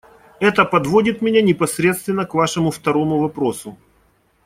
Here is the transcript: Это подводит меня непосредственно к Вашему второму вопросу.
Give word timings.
Это 0.39 0.65
подводит 0.65 1.21
меня 1.21 1.43
непосредственно 1.43 2.25
к 2.25 2.33
Вашему 2.33 2.71
второму 2.71 3.19
вопросу. 3.19 3.77